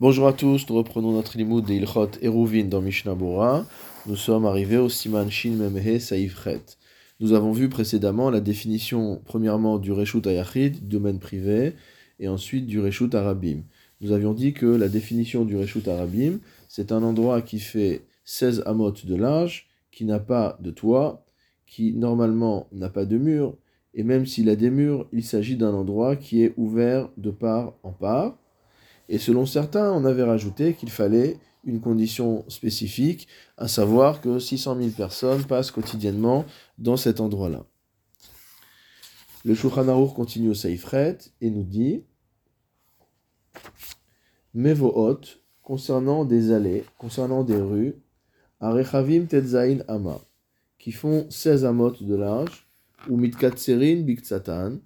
Bonjour 0.00 0.26
à 0.26 0.32
tous, 0.32 0.68
nous 0.68 0.74
reprenons 0.74 1.12
notre 1.12 1.38
limoud 1.38 1.66
de 1.66 1.72
Ilchot 1.72 2.10
Eruvin 2.20 2.64
dans 2.64 2.80
Mishnah 2.80 3.14
Bora. 3.14 3.64
Nous 4.06 4.16
sommes 4.16 4.44
arrivés 4.44 4.76
au 4.76 4.88
Siman 4.88 5.30
Shin 5.30 5.52
Memhe 5.52 6.00
Saifret. 6.00 6.62
Nous 7.20 7.32
avons 7.32 7.52
vu 7.52 7.68
précédemment 7.68 8.28
la 8.28 8.40
définition, 8.40 9.22
premièrement, 9.24 9.78
du 9.78 9.92
Reshut 9.92 10.26
Ayachid, 10.26 10.88
domaine 10.88 11.20
privé, 11.20 11.74
et 12.18 12.26
ensuite 12.26 12.66
du 12.66 12.80
Reshut 12.80 13.14
Arabim. 13.14 13.62
Nous 14.00 14.10
avions 14.10 14.34
dit 14.34 14.52
que 14.52 14.66
la 14.66 14.88
définition 14.88 15.44
du 15.44 15.56
Reshut 15.56 15.86
Arabim, 15.86 16.40
c'est 16.68 16.90
un 16.90 17.04
endroit 17.04 17.40
qui 17.40 17.60
fait 17.60 18.02
16 18.24 18.64
amot 18.66 18.90
de 18.90 19.14
large, 19.14 19.68
qui 19.92 20.04
n'a 20.04 20.18
pas 20.18 20.58
de 20.60 20.72
toit, 20.72 21.24
qui 21.68 21.92
normalement 21.92 22.66
n'a 22.72 22.88
pas 22.88 23.04
de 23.04 23.16
mur, 23.16 23.56
et 23.94 24.02
même 24.02 24.26
s'il 24.26 24.48
a 24.48 24.56
des 24.56 24.70
murs, 24.70 25.06
il 25.12 25.22
s'agit 25.22 25.56
d'un 25.56 25.72
endroit 25.72 26.16
qui 26.16 26.42
est 26.42 26.52
ouvert 26.56 27.10
de 27.16 27.30
part 27.30 27.74
en 27.84 27.92
part. 27.92 28.36
Et 29.08 29.18
selon 29.18 29.46
certains, 29.46 29.92
on 29.92 30.04
avait 30.04 30.22
rajouté 30.22 30.74
qu'il 30.74 30.90
fallait 30.90 31.38
une 31.64 31.80
condition 31.80 32.44
spécifique, 32.48 33.28
à 33.56 33.68
savoir 33.68 34.20
que 34.20 34.38
600 34.38 34.76
000 34.76 34.90
personnes 34.90 35.44
passent 35.44 35.70
quotidiennement 35.70 36.44
dans 36.78 36.96
cet 36.96 37.20
endroit-là. 37.20 37.64
Le 39.44 39.54
Shulchan 39.54 40.06
continue 40.08 40.50
au 40.50 40.54
Seifret 40.54 41.18
et 41.40 41.50
nous 41.50 41.64
dit 41.64 42.02
Mevohot, 44.54 45.20
concernant 45.62 46.24
des 46.24 46.52
allées, 46.52 46.84
concernant 46.98 47.44
des 47.44 47.60
rues, 47.60 47.96
Tetzain 48.60 49.78
Ama, 49.88 50.20
qui 50.78 50.92
font 50.92 51.26
16 51.28 51.64
amot 51.64 51.90
de 51.90 52.14
large, 52.14 52.66
ou 53.08 53.16
Mitkatserin 53.16 54.02
Biktsatan, 54.02 54.78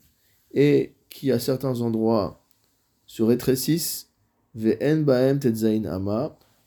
et 0.52 0.96
qui 1.08 1.30
à 1.30 1.38
certains 1.38 1.80
endroits 1.80 2.44
se 3.06 3.22
rétrécissent 3.22 4.07
Ve'en 4.54 5.02
ba'em 5.02 5.38
tetzain 5.38 5.84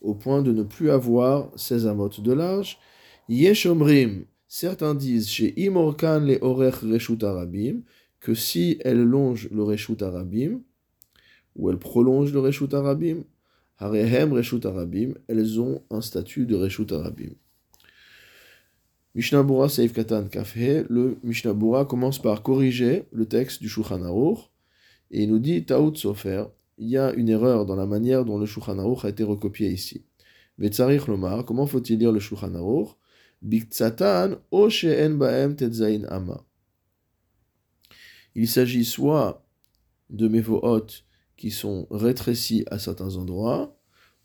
au 0.00 0.14
point 0.14 0.42
de 0.42 0.52
ne 0.52 0.62
plus 0.62 0.90
avoir 0.90 1.50
16 1.56 1.86
amot 1.86 2.08
de 2.08 2.32
large. 2.32 2.78
Yeshomrim, 3.28 4.24
certains 4.48 4.94
disent 4.94 5.28
chez 5.28 5.54
Imorkan 5.60 6.20
le 6.20 6.38
orech 6.42 6.82
reshut 6.82 7.22
arabim, 7.22 7.82
que 8.20 8.34
si 8.34 8.78
elle 8.84 9.02
longe 9.02 9.48
le 9.50 9.62
reshut 9.62 10.02
arabim, 10.02 10.60
ou 11.56 11.70
elle 11.70 11.78
prolonge 11.78 12.32
le 12.32 12.40
reshut 12.40 12.72
arabim, 12.74 13.24
harehem 13.78 14.32
reshut 14.32 14.64
arabim, 14.64 15.14
elles 15.28 15.60
ont 15.60 15.82
un 15.90 16.00
statut 16.00 16.46
de 16.46 16.56
reshut 16.56 16.92
arabim. 16.92 17.34
Mishnah 19.14 19.42
Bura 19.42 19.68
Seif 19.68 19.92
Katan 19.92 20.28
Kafhe, 20.28 20.86
le 20.88 21.18
Mishnah 21.22 21.52
Bura 21.52 21.84
commence 21.84 22.18
par 22.18 22.42
corriger 22.42 23.04
le 23.12 23.26
texte 23.26 23.60
du 23.60 23.68
Shulchan 23.68 24.02
Aruch, 24.02 24.38
et 25.10 25.24
il 25.24 25.30
nous 25.30 25.38
dit 25.38 25.64
Taout 25.64 25.94
Sofer, 25.96 26.44
il 26.82 26.88
y 26.88 26.98
a 26.98 27.12
une 27.12 27.28
erreur 27.28 27.64
dans 27.64 27.76
la 27.76 27.86
manière 27.86 28.24
dont 28.24 28.38
le 28.38 28.44
Shulchan 28.44 28.78
Aruch 28.80 29.04
a 29.04 29.08
été 29.08 29.22
recopié 29.22 29.70
ici. 29.70 30.04
Betzarich 30.58 31.06
Lomar, 31.06 31.44
comment 31.44 31.66
faut-il 31.66 31.98
lire 32.00 32.10
le 32.10 32.18
Shulchan 32.18 32.56
Aruch? 32.56 32.88
Biktsatan 33.40 34.38
o 34.50 34.68
she'en 34.68 35.10
ba'em 35.10 35.54
tetzain 35.54 36.02
ama. 36.08 36.44
Il 38.34 38.48
s'agit 38.48 38.84
soit 38.84 39.46
de 40.10 40.26
mevohot 40.26 40.86
qui 41.36 41.52
sont 41.52 41.86
rétrécis 41.90 42.64
à 42.68 42.80
certains 42.80 43.16
endroits, 43.16 43.78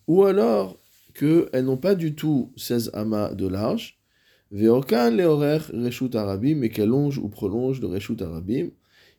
ou 0.08 0.24
alors 0.24 0.80
qu'elles 1.14 1.66
n'ont 1.66 1.78
pas 1.78 1.94
du 1.94 2.16
tout 2.16 2.54
16 2.58 2.90
amas 2.94 3.36
de 3.36 3.48
large, 3.48 4.00
ve'okan 4.52 5.12
leorer 5.12 5.60
reshut 5.74 6.16
arabim, 6.16 6.56
mais 6.56 6.70
qu'elles 6.70 6.90
longent 6.90 7.20
ou 7.20 7.30
prolongent 7.30 7.82
le 7.82 7.88
reshut 7.88 8.20
arabim, 8.20 8.72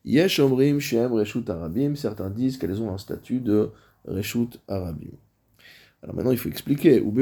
Yesh 0.08 0.40
omrim 0.40 0.80
shem 0.80 1.12
reshut 1.12 1.50
arabim. 1.50 1.94
Certains 1.94 2.30
disent 2.30 2.56
qu'elles 2.56 2.80
ont 2.80 2.90
un 2.90 2.96
statut 2.96 3.40
de 3.40 3.68
reshut 4.06 4.58
arabim. 4.66 5.12
Alors 6.02 6.16
maintenant, 6.16 6.30
il 6.32 6.38
faut 6.38 6.48
expliquer. 6.48 7.00
Au 7.00 7.12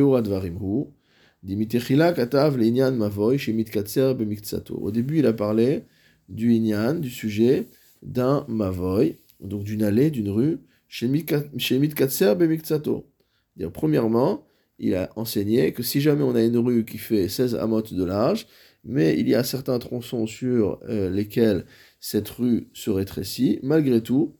début, 4.90 5.18
il 5.18 5.26
a 5.26 5.32
parlé 5.32 5.82
du 6.28 6.52
inyan, 6.52 6.94
du 6.94 7.10
sujet 7.10 7.66
d'un 8.02 8.44
mavoy, 8.46 9.18
donc 9.40 9.64
d'une 9.64 9.82
allée, 9.82 10.10
d'une 10.12 10.28
rue, 10.28 10.58
chez 10.86 11.08
mitkatser 11.08 12.34
bemikzato. 12.36 13.04
Premièrement, 13.72 14.46
il 14.78 14.94
a 14.94 15.10
enseigné 15.16 15.72
que 15.72 15.82
si 15.82 16.00
jamais 16.00 16.22
on 16.22 16.36
a 16.36 16.42
une 16.42 16.58
rue 16.58 16.84
qui 16.84 16.98
fait 16.98 17.28
16 17.28 17.56
amot 17.56 17.82
de 17.82 18.04
large, 18.04 18.46
mais 18.84 19.18
il 19.18 19.28
y 19.28 19.34
a 19.34 19.42
certains 19.42 19.78
tronçons 19.80 20.26
sur 20.26 20.78
euh, 20.88 21.10
lesquels 21.10 21.64
cette 22.00 22.28
rue 22.28 22.68
se 22.72 22.90
rétrécit, 22.90 23.58
malgré 23.62 24.02
tout, 24.02 24.36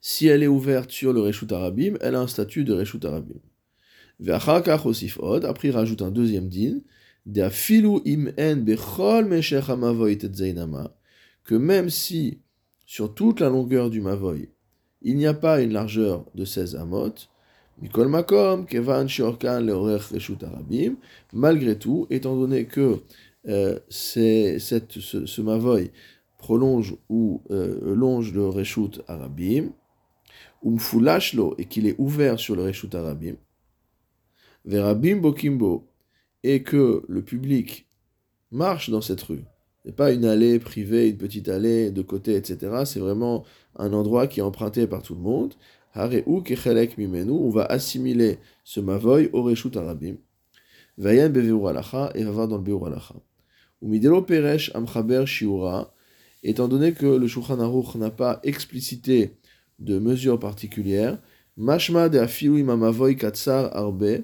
si 0.00 0.26
elle 0.26 0.42
est 0.42 0.48
ouverte 0.48 0.90
sur 0.90 1.12
le 1.12 1.20
Reshut 1.20 1.52
Arabim, 1.52 1.96
elle 2.00 2.14
a 2.14 2.20
un 2.20 2.26
statut 2.26 2.64
de 2.64 2.72
Reshut 2.72 3.04
Arabim. 3.04 3.40
Après, 4.28 5.68
il 5.68 5.72
rajoute 5.72 6.02
un 6.02 6.10
deuxième 6.10 6.48
din, 6.48 6.80
que 11.44 11.54
même 11.54 11.90
si 11.90 12.40
sur 12.86 13.14
toute 13.14 13.40
la 13.40 13.48
longueur 13.48 13.90
du 13.90 14.00
Mavoy, 14.00 14.48
il 15.02 15.16
n'y 15.16 15.26
a 15.26 15.34
pas 15.34 15.60
une 15.60 15.72
largeur 15.72 16.26
de 16.34 16.44
16 16.44 16.76
amot, 16.76 17.14
Makom, 17.94 18.66
Kevan 18.66 19.06
Arabim, 20.42 20.96
malgré 21.32 21.78
tout, 21.78 22.06
étant 22.10 22.36
donné 22.36 22.66
que 22.66 23.00
euh, 23.48 23.78
cette, 23.88 24.92
ce, 24.92 25.24
ce, 25.24 25.40
mavoy 25.40 25.90
prolonge 26.36 26.96
ou 27.08 27.42
euh, 27.50 27.94
longe 27.94 28.32
le 28.32 28.48
reshut 28.48 29.00
arabim, 29.08 29.70
ou 30.62 30.72
mfulashlo, 30.72 31.54
et 31.58 31.64
qu'il 31.64 31.86
est 31.86 31.96
ouvert 31.98 32.38
sur 32.38 32.54
le 32.54 32.62
reshut 32.64 32.94
arabim, 32.94 33.36
verabim 34.64 35.16
bokimbo, 35.16 35.86
et 36.42 36.62
que 36.62 37.02
le 37.08 37.22
public 37.22 37.86
marche 38.50 38.90
dans 38.90 39.00
cette 39.00 39.22
rue. 39.22 39.44
n'est 39.84 39.92
pas 39.92 40.12
une 40.12 40.24
allée 40.24 40.58
privée, 40.58 41.08
une 41.08 41.16
petite 41.16 41.48
allée 41.48 41.90
de 41.90 42.02
côté, 42.02 42.34
etc. 42.34 42.82
C'est 42.84 43.00
vraiment 43.00 43.44
un 43.76 43.92
endroit 43.92 44.26
qui 44.26 44.40
est 44.40 44.42
emprunté 44.42 44.86
par 44.86 45.02
tout 45.02 45.14
le 45.14 45.20
monde. 45.20 45.54
Hareu 45.94 46.22
kechelek 46.44 46.98
mimenu, 46.98 47.32
on 47.32 47.50
va 47.50 47.64
assimiler 47.64 48.38
ce 48.64 48.80
mavoy 48.80 49.30
au 49.32 49.42
reshut 49.42 49.76
arabim. 49.76 50.16
Vayan 50.98 51.32
alacha, 51.66 52.12
et 52.14 52.24
va 52.24 52.30
voir 52.30 52.48
dans 52.48 52.58
le 52.58 52.62
beur. 52.62 52.80
Umidelo 53.82 54.22
Peresh 54.22 54.70
Amchaber 54.74 55.26
Shiura, 55.26 55.92
étant 56.42 56.68
donné 56.68 56.92
que 56.92 57.06
le 57.06 57.26
Shulchan 57.26 57.60
Aruch 57.60 57.94
n'a 57.96 58.10
pas 58.10 58.40
explicité 58.42 59.36
de 59.78 59.98
mesures 59.98 60.38
particulières, 60.38 61.18
Mashma 61.56 62.08
de 62.08 62.62
Mavoy 62.62 63.16
Katsar 63.16 63.74
Arbe, 63.76 64.22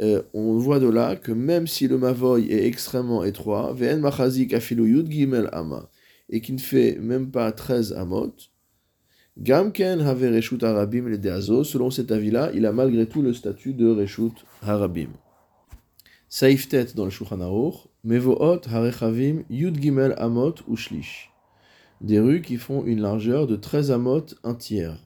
euh, 0.00 0.22
on 0.32 0.56
voit 0.58 0.80
de 0.80 0.88
là 0.88 1.16
que 1.16 1.32
même 1.32 1.66
si 1.66 1.86
le 1.86 1.98
Mavoy 1.98 2.50
est 2.50 2.66
extrêmement 2.66 3.24
étroit, 3.24 3.72
Ven 3.72 4.00
Machazik 4.00 4.54
Afilu 4.54 4.88
Yud 4.88 5.10
Gimel 5.10 5.48
Ama, 5.52 5.90
et 6.30 6.40
qui 6.40 6.52
ne 6.52 6.58
fait 6.58 6.96
même 6.98 7.30
pas 7.30 7.52
13 7.52 7.92
amot, 7.92 8.34
Gamken 9.38 10.00
Have 10.00 10.22
Reshut 10.22 10.62
Harabim 10.62 11.08
le 11.08 11.18
Deazo, 11.18 11.64
selon 11.64 11.90
cet 11.90 12.10
avis-là, 12.10 12.50
il 12.54 12.66
a 12.66 12.72
malgré 12.72 13.06
tout 13.06 13.22
le 13.22 13.32
statut 13.32 13.72
de 13.72 13.88
Reshut 13.88 14.34
Harabim. 14.62 15.08
Saiftet 16.28 16.86
dans 16.94 17.04
le 17.04 17.10
Shulchan 17.10 17.40
Aruch, 17.40 17.88
Mevohot 18.04 18.62
Harechavim 18.66 19.44
Yud 19.48 19.80
Gimel 19.80 20.14
Amot 20.18 20.56
Ushlish. 20.68 21.30
Des 22.00 22.18
rues 22.18 22.42
qui 22.42 22.56
font 22.56 22.84
une 22.84 23.00
largeur 23.00 23.46
de 23.46 23.54
13 23.54 23.92
amot, 23.92 24.26
un 24.42 24.56
tiers. 24.56 24.98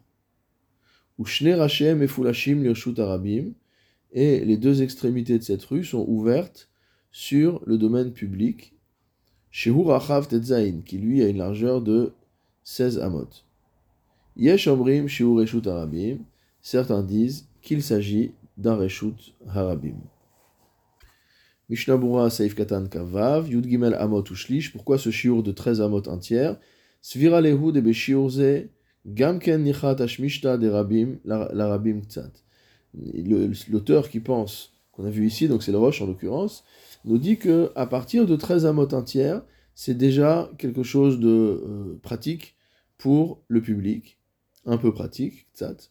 Ushne 1.18 1.52
Rachem 1.52 2.02
et 2.02 2.06
Fulashim 2.06 2.62
Lirshut 2.62 2.98
Arabim. 2.98 3.52
Et 4.12 4.42
les 4.46 4.56
deux 4.56 4.80
extrémités 4.80 5.38
de 5.38 5.42
cette 5.42 5.62
rue 5.64 5.84
sont 5.84 6.06
ouvertes 6.08 6.70
sur 7.12 7.60
le 7.66 7.76
domaine 7.76 8.12
public. 8.12 8.72
Shehu 9.50 9.82
Rachav 9.82 10.26
Tetzain, 10.26 10.80
qui 10.80 10.96
lui 10.96 11.22
a 11.22 11.28
une 11.28 11.36
largeur 11.36 11.82
de 11.82 12.14
16 12.64 12.98
amot. 13.00 13.28
Yesh 14.38 14.68
Omrim 14.68 15.06
Shehu 15.06 15.38
Reshut. 15.38 15.68
Certains 16.62 17.02
disent 17.02 17.46
qu'il 17.60 17.82
s'agit 17.82 18.32
d'un 18.56 18.76
Reshut 18.76 19.34
Harabim. 19.48 19.98
Mishnah 21.68 22.30
Saif 22.30 22.54
Katan 22.54 22.86
Kavav, 22.88 23.48
Yud 23.48 23.66
Gimel 23.66 23.94
Amot 23.94 24.24
Ushlish, 24.30 24.72
pourquoi 24.72 24.98
ce 24.98 25.10
shiur 25.10 25.42
de 25.42 25.52
13 25.52 25.80
amot 25.80 26.06
entières? 26.08 26.56
Svira 27.02 27.40
Lehu 27.40 27.72
de 27.72 27.80
Beshiurze, 27.80 28.68
Gamken 29.06 29.62
Nichat 29.62 30.00
Ashmishta 30.00 30.58
de 30.58 30.68
Rabim, 30.68 31.18
la 31.24 31.68
Rabim 31.68 32.00
Ktsat. 32.02 32.32
L'auteur 33.68 34.08
qui 34.08 34.20
pense, 34.20 34.72
qu'on 34.92 35.04
a 35.04 35.10
vu 35.10 35.26
ici, 35.26 35.48
donc 35.48 35.62
c'est 35.62 35.72
le 35.72 35.78
Roche 35.78 36.00
en 36.00 36.06
l'occurrence, 36.06 36.64
nous 37.04 37.18
dit 37.18 37.36
que 37.36 37.70
à 37.74 37.86
partir 37.86 38.26
de 38.26 38.36
13 38.36 38.66
amot 38.66 38.92
entières, 38.94 39.42
c'est 39.74 39.96
déjà 39.96 40.50
quelque 40.58 40.82
chose 40.82 41.20
de 41.20 41.28
euh, 41.28 41.98
pratique 42.02 42.56
pour 42.96 43.42
le 43.48 43.60
public, 43.60 44.18
un 44.64 44.78
peu 44.78 44.92
pratique, 44.92 45.46
Ktsat. 45.52 45.90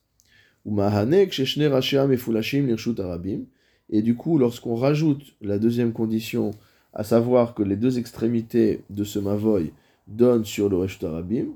Ou 0.66 0.74
Mahanek 0.74 1.32
Sheshne 1.32 1.68
Rashiam 1.68 2.12
et 2.12 2.18
Fulashim 2.18 2.66
Lirshut 2.66 3.00
Arabim. 3.00 3.46
Et 3.90 4.02
du 4.02 4.16
coup, 4.16 4.38
lorsqu'on 4.38 4.76
rajoute 4.76 5.36
la 5.42 5.60
deuxième 5.60 5.94
condition, 5.94 6.52
à 6.94 7.04
savoir 7.04 7.54
que 7.54 7.64
les 7.64 7.76
deux 7.76 8.00
extrémités 8.00 8.84
de 8.90 9.04
ce 9.04 9.20
mavoy 9.20 9.74
donnent 10.08 10.46
sur 10.46 10.70
le 10.70 10.78
Reshut 10.78 11.04
Arabim, 11.04 11.48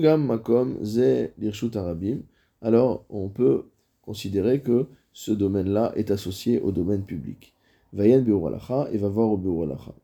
gam 0.00 0.26
makom 0.26 0.76
ze 0.82 1.30
arabim. 1.76 2.22
Alors, 2.60 3.04
on 3.08 3.28
peut 3.28 3.64
considérer 4.02 4.60
que 4.60 4.86
ce 5.12 5.32
domaine-là 5.32 5.92
est 5.96 6.10
associé 6.10 6.60
au 6.60 6.72
domaine 6.72 7.04
public. 7.04 7.54
Vayen 7.92 8.20
biur 8.20 8.50
et 8.92 8.98
va 8.98 9.08
voir 9.08 9.30
au 9.30 9.36
biur 9.36 9.94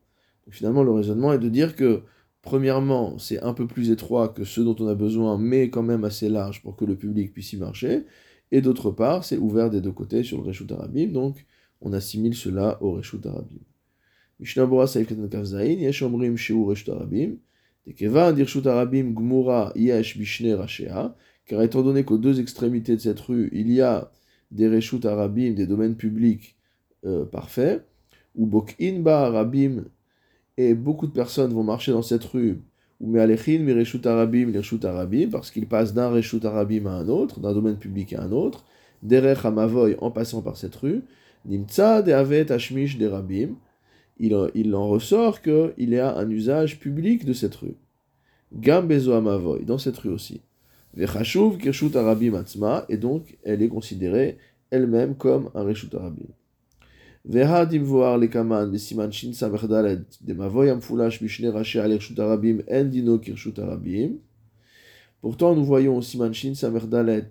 Finalement, 0.49 0.83
le 0.83 0.93
raisonnement 0.93 1.33
est 1.33 1.39
de 1.39 1.49
dire 1.49 1.77
que, 1.77 2.03
premièrement, 2.43 3.19
c'est 3.19 3.43
un 3.43 3.53
peu 3.53 3.67
plus 3.67 3.91
étroit 3.91 4.29
que 4.29 4.45
ce 4.45 4.61
dont 4.61 4.77
on 4.79 4.89
a 4.89 4.95
besoin, 4.95 5.39
mais 5.39 5.71
quand 5.71 5.83
même 5.83 6.05
assez 6.05 6.29
large 6.29 6.63
pour 6.63 6.77
que 6.77 6.85
le 6.85 6.97
public 6.97 7.33
puisse 7.33 7.53
y 7.53 7.57
marcher. 7.57 8.05
Et 8.53 8.61
d'autre 8.61 8.91
part, 8.91 9.25
c'est 9.25 9.37
ouvert 9.37 9.71
des 9.71 9.81
deux 9.81 9.93
côtés 9.93 10.23
sur 10.23 10.39
le 10.39 10.49
Reshut 10.49 10.71
Arabim, 10.73 11.09
donc 11.09 11.47
on 11.81 11.93
assimile 11.93 12.35
cela 12.35 12.83
au 12.83 12.93
Reshut 12.93 13.25
Arabim. 13.25 13.61
Mishnah 14.41 14.67
Bora 14.67 14.87
Saif 14.87 15.07
Katan 15.07 15.29
Kavzaïn, 15.29 15.79
Yesh 15.79 16.03
Omrim 16.03 16.37
Sheu 16.37 16.57
Arabim, 16.89 17.37
Tekeva 17.85 18.33
Dirshut 18.33 18.67
Arabim 18.67 19.13
Gmura 19.13 19.73
Yesh 19.77 20.19
Bishne 20.19 20.55
Rashea, 20.55 21.15
car 21.47 21.63
étant 21.63 21.83
donné 21.83 22.05
qu'aux 22.05 22.19
deux 22.19 22.41
extrémités 22.41 22.97
de 22.97 23.01
cette 23.01 23.21
rue, 23.21 23.51
il 23.53 23.71
y 23.71 23.81
a 23.81 24.11
des 24.51 24.69
Reshut 24.69 25.05
Arabim, 25.05 25.53
des 25.53 25.67
domaines 25.67 25.97
publics 25.97 26.57
euh, 27.05 27.25
parfaits, 27.25 27.87
ou 28.35 28.47
Bokin 28.47 29.01
Ba 29.01 29.27
Arabim, 29.27 29.85
et 30.57 30.75
beaucoup 30.75 31.07
de 31.07 31.13
personnes 31.13 31.53
vont 31.53 31.63
marcher 31.63 31.93
dans 31.93 32.03
cette 32.03 32.25
rue, 32.25 32.61
ou 33.01 33.07
Me'alechin, 33.07 33.61
Mireshut 33.61 34.07
Arabim, 34.07 34.53
Arabim, 34.85 35.31
parce 35.31 35.51
qu'ils 35.51 35.67
passent 35.67 35.95
d'un 35.95 36.11
Reshut 36.11 36.45
Arabim 36.45 36.87
à 36.87 36.91
un 36.91 37.09
autre, 37.09 37.41
d'un 37.41 37.55
domaine 37.55 37.77
public 37.77 38.13
à 38.13 38.23
un 38.23 38.33
autre, 38.33 38.65
Derech 39.03 39.45
Hamavoy 39.45 39.97
en 40.01 40.11
passant 40.11 40.43
par 40.43 40.57
cette 40.57 40.77
rue, 40.77 41.03
Nimtza 41.47 42.03
de 42.03 42.13
Avet 42.13 42.53
Ashmish 42.53 42.99
de 42.99 43.07
Rabim, 43.07 43.55
il, 44.19 44.75
en 44.75 44.89
ressort 44.89 45.41
qu'il 45.41 45.73
y 45.79 45.99
a 45.99 46.15
un 46.15 46.29
usage 46.29 46.79
public 46.79 47.25
de 47.25 47.33
cette 47.33 47.55
rue. 47.55 47.77
Gam 48.53 48.87
Bezo 48.87 49.13
Hamavoy, 49.13 49.65
dans 49.65 49.79
cette 49.79 49.97
rue 49.97 50.11
aussi. 50.11 50.43
Vechashuv 50.93 51.57
Kirshut 51.57 51.97
Arabim 51.97 52.35
Atzma, 52.35 52.85
et 52.91 52.99
donc 52.99 53.39
elle 53.45 53.63
est 53.63 53.69
considérée 53.69 54.37
elle-même 54.71 55.15
comme 55.15 55.51
un 55.55 55.63
Reshut 55.63 55.95
Arabim. 55.95 56.27
Pourtant, 57.23 57.67
nous 65.55 65.65
voyons 65.65 65.99
au 65.99 66.03
Siman 66.03 66.33
Shin 66.33 66.55
Samerdalet 66.55 67.29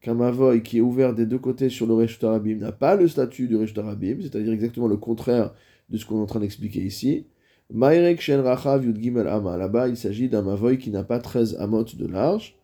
qu'un 0.00 0.14
Mavoy 0.14 0.62
qui 0.62 0.78
est 0.78 0.80
ouvert 0.80 1.12
des 1.12 1.26
deux 1.26 1.40
côtés 1.40 1.70
sur 1.70 1.88
le 1.88 1.94
Reshut 1.94 2.22
Arabim 2.22 2.58
n'a 2.58 2.70
pas 2.70 2.94
le 2.94 3.08
statut 3.08 3.48
du 3.48 3.56
Reshut 3.56 3.76
Arabim, 3.78 4.18
c'est-à-dire 4.20 4.52
exactement 4.52 4.86
le 4.86 4.96
contraire 4.96 5.52
de 5.90 5.98
ce 5.98 6.06
qu'on 6.06 6.18
est 6.18 6.22
en 6.22 6.26
train 6.26 6.40
d'expliquer 6.40 6.80
ici. 6.80 7.26
Mairek 7.72 8.20
Shen 8.20 8.40
Rachav 8.40 8.84
Yud 8.84 9.02
Gimel 9.02 9.26
Ama. 9.26 9.56
Là-bas, 9.56 9.88
il 9.88 9.96
s'agit 9.96 10.28
d'un 10.28 10.42
Mavoy 10.42 10.78
qui 10.78 10.90
n'a 10.90 11.02
pas 11.02 11.18
13 11.18 11.56
amot 11.58 11.82
de 11.82 12.06
large. 12.06 12.54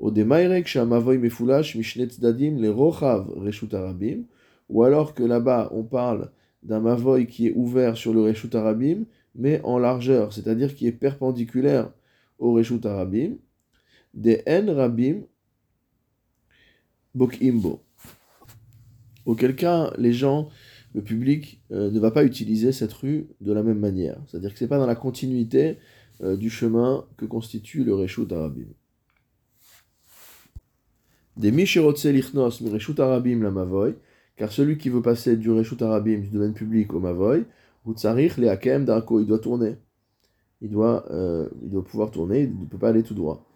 Au 0.00 0.10
de 0.10 0.24
Mairek 0.24 0.66
Shen 0.66 0.88
Mavoy 0.88 1.18
Mefulash 1.18 1.76
Mishnet 1.76 2.08
Dadim 2.18 2.60
le 2.60 2.72
Rochav 2.72 3.30
Reshut 3.36 3.72
Arabim 3.72 4.24
ou 4.68 4.82
alors 4.82 5.14
que 5.14 5.22
là-bas 5.22 5.70
on 5.72 5.82
parle 5.82 6.30
d'un 6.62 6.80
mavoy 6.80 7.26
qui 7.26 7.48
est 7.48 7.52
ouvert 7.54 7.96
sur 7.96 8.14
le 8.14 8.22
Reshut 8.22 8.54
Arabim, 8.54 9.04
mais 9.34 9.60
en 9.64 9.78
largeur, 9.78 10.32
c'est-à-dire 10.32 10.74
qui 10.74 10.86
est 10.86 10.92
perpendiculaire 10.92 11.90
au 12.38 12.52
Reshut 12.52 12.84
Arabim, 12.86 13.36
des 14.14 14.42
En 14.48 14.74
Rabim 14.74 15.22
Bokimbo. 17.14 17.82
Auquel 19.26 19.56
cas, 19.56 19.92
les 19.98 20.12
gens, 20.12 20.48
le 20.94 21.02
public, 21.02 21.62
euh, 21.70 21.90
ne 21.90 21.98
va 21.98 22.10
pas 22.10 22.24
utiliser 22.24 22.72
cette 22.72 22.92
rue 22.92 23.28
de 23.40 23.52
la 23.52 23.62
même 23.62 23.78
manière. 23.78 24.20
C'est-à-dire 24.26 24.52
que 24.52 24.58
ce 24.58 24.64
n'est 24.64 24.68
pas 24.68 24.78
dans 24.78 24.86
la 24.86 24.94
continuité 24.94 25.78
euh, 26.22 26.36
du 26.36 26.50
chemin 26.50 27.06
que 27.16 27.24
constitue 27.24 27.84
le 27.84 27.94
Reshut 27.94 28.30
Arabim. 28.32 28.68
Des 31.36 31.50
Mishirotse 31.50 32.06
Lichnos, 32.06 32.60
Arabim 32.98 33.42
la 33.42 33.50
Mavoy, 33.50 33.94
car 34.36 34.50
celui 34.50 34.78
qui 34.78 34.88
veut 34.88 35.02
passer 35.02 35.36
du 35.36 35.50
Reshut 35.50 35.80
Arabim, 35.82 36.18
du 36.18 36.28
domaine 36.28 36.54
public 36.54 36.92
au 36.92 37.00
Mavoy, 37.00 37.44
Hutzarich 37.86 38.36
le 38.38 38.50
Hakem 38.50 38.82
il 38.82 39.26
doit 39.26 39.38
tourner. 39.38 39.76
Il 40.60 40.70
doit, 40.70 41.04
euh, 41.10 41.48
il 41.62 41.70
doit 41.70 41.84
pouvoir 41.84 42.10
tourner, 42.10 42.42
il 42.42 42.58
ne 42.58 42.64
peut 42.66 42.78
pas 42.78 42.88
aller 42.88 43.02
tout 43.02 43.14
droit. 43.14 43.46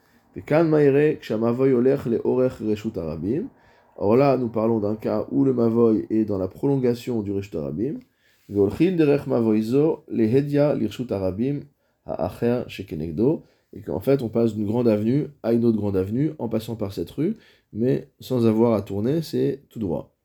Or 3.97 4.17
là, 4.17 4.37
nous 4.37 4.49
parlons 4.49 4.79
d'un 4.79 4.95
cas 4.95 5.27
où 5.31 5.45
le 5.45 5.53
Mavoy 5.53 6.07
est 6.11 6.25
dans 6.25 6.39
la 6.39 6.49
prolongation 6.49 7.23
du 7.23 7.33
Reshut 7.33 7.57
Arabim. 7.57 7.99
Et 8.51 8.55
qu'en 13.83 14.01
fait, 14.01 14.23
on 14.23 14.29
passe 14.29 14.55
d'une 14.55 14.67
grande 14.67 14.89
avenue 14.89 15.27
à 15.43 15.53
une 15.53 15.65
autre 15.65 15.77
grande 15.77 15.97
avenue 15.97 16.33
en 16.39 16.49
passant 16.49 16.77
par 16.77 16.93
cette 16.93 17.11
rue, 17.11 17.37
mais 17.73 18.09
sans 18.21 18.47
avoir 18.47 18.73
à 18.75 18.83
tourner, 18.83 19.23
c'est 19.23 19.63
tout 19.69 19.79
droit. 19.79 20.18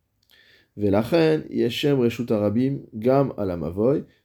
Velachen, 0.76 1.44
Yeshem 1.50 2.00
Reshut 2.00 2.32
Arabim, 2.32 2.80
Gam 2.94 3.34
à. 3.38 3.46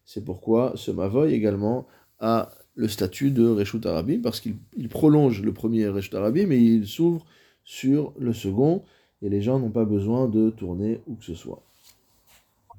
C'est 0.05 0.25
pourquoi 0.25 0.73
ce 0.77 0.91
Mavoy 0.91 1.33
également 1.33 1.87
a 2.21 2.51
le 2.75 2.89
statut 2.89 3.31
de 3.31 3.47
Reshut 3.47 3.85
Arabim, 3.85 4.21
parce 4.23 4.41
qu'il 4.41 4.89
prolonge 4.89 5.43
le 5.43 5.53
premier 5.53 5.89
Reshut 5.89 6.15
Arabim 6.15 6.51
et 6.51 6.59
il 6.59 6.87
s'ouvre 6.87 7.27
sur 7.65 8.15
le 8.19 8.33
second, 8.33 8.83
et 9.21 9.29
les 9.29 9.43
gens 9.43 9.59
n'ont 9.59 9.71
pas 9.71 9.85
besoin 9.85 10.29
de 10.29 10.51
tourner 10.51 11.01
où 11.07 11.17
que 11.17 11.25
ce 11.25 11.35
soit. 11.35 11.63